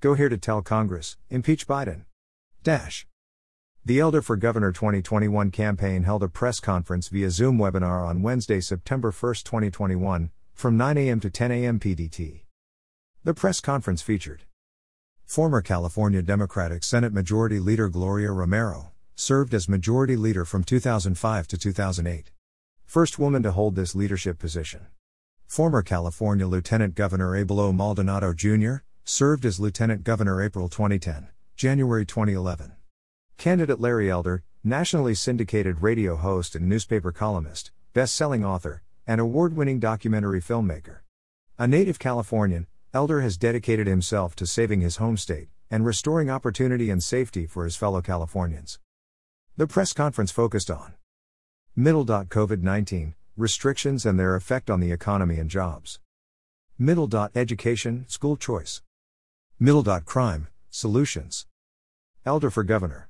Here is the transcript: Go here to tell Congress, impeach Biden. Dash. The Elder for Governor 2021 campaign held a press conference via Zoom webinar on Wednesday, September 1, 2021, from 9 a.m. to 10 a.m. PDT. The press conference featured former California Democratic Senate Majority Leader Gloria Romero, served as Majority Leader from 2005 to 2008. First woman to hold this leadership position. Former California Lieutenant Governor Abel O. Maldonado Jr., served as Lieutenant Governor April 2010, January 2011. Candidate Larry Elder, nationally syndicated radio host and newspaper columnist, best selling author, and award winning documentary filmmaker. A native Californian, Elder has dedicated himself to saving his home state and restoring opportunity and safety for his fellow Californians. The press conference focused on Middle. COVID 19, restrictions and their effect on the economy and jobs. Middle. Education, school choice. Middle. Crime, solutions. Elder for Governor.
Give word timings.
Go 0.00 0.14
here 0.14 0.28
to 0.28 0.38
tell 0.38 0.62
Congress, 0.62 1.16
impeach 1.28 1.66
Biden. 1.66 2.04
Dash. 2.62 3.04
The 3.84 3.98
Elder 3.98 4.22
for 4.22 4.36
Governor 4.36 4.70
2021 4.70 5.50
campaign 5.50 6.04
held 6.04 6.22
a 6.22 6.28
press 6.28 6.60
conference 6.60 7.08
via 7.08 7.30
Zoom 7.30 7.58
webinar 7.58 8.06
on 8.06 8.22
Wednesday, 8.22 8.60
September 8.60 9.10
1, 9.10 9.34
2021, 9.44 10.30
from 10.54 10.76
9 10.76 10.98
a.m. 10.98 11.18
to 11.18 11.30
10 11.30 11.50
a.m. 11.50 11.80
PDT. 11.80 12.42
The 13.24 13.34
press 13.34 13.60
conference 13.60 14.00
featured 14.00 14.44
former 15.24 15.60
California 15.60 16.22
Democratic 16.22 16.84
Senate 16.84 17.12
Majority 17.12 17.58
Leader 17.58 17.88
Gloria 17.88 18.30
Romero, 18.30 18.92
served 19.16 19.52
as 19.52 19.68
Majority 19.68 20.14
Leader 20.14 20.44
from 20.44 20.62
2005 20.62 21.48
to 21.48 21.58
2008. 21.58 22.30
First 22.84 23.18
woman 23.18 23.42
to 23.42 23.50
hold 23.50 23.74
this 23.74 23.96
leadership 23.96 24.38
position. 24.38 24.86
Former 25.44 25.82
California 25.82 26.46
Lieutenant 26.46 26.94
Governor 26.94 27.34
Abel 27.34 27.58
O. 27.58 27.72
Maldonado 27.72 28.32
Jr., 28.32 28.76
served 29.08 29.46
as 29.46 29.58
Lieutenant 29.58 30.04
Governor 30.04 30.42
April 30.42 30.68
2010, 30.68 31.28
January 31.56 32.04
2011. 32.04 32.72
Candidate 33.38 33.80
Larry 33.80 34.10
Elder, 34.10 34.44
nationally 34.62 35.14
syndicated 35.14 35.80
radio 35.80 36.14
host 36.14 36.54
and 36.54 36.68
newspaper 36.68 37.10
columnist, 37.10 37.70
best 37.94 38.14
selling 38.14 38.44
author, 38.44 38.82
and 39.06 39.18
award 39.18 39.56
winning 39.56 39.80
documentary 39.80 40.42
filmmaker. 40.42 40.98
A 41.58 41.66
native 41.66 41.98
Californian, 41.98 42.66
Elder 42.92 43.22
has 43.22 43.38
dedicated 43.38 43.86
himself 43.86 44.36
to 44.36 44.46
saving 44.46 44.82
his 44.82 44.96
home 44.96 45.16
state 45.16 45.48
and 45.70 45.86
restoring 45.86 46.28
opportunity 46.28 46.90
and 46.90 47.02
safety 47.02 47.46
for 47.46 47.64
his 47.64 47.76
fellow 47.76 48.02
Californians. 48.02 48.78
The 49.56 49.66
press 49.66 49.94
conference 49.94 50.30
focused 50.30 50.70
on 50.70 50.92
Middle. 51.74 52.04
COVID 52.04 52.60
19, 52.60 53.14
restrictions 53.38 54.04
and 54.04 54.20
their 54.20 54.36
effect 54.36 54.68
on 54.68 54.80
the 54.80 54.92
economy 54.92 55.38
and 55.38 55.48
jobs. 55.48 55.98
Middle. 56.78 57.08
Education, 57.34 58.04
school 58.06 58.36
choice. 58.36 58.82
Middle. 59.60 59.82
Crime, 60.02 60.46
solutions. 60.70 61.46
Elder 62.24 62.50
for 62.50 62.62
Governor. 62.62 63.06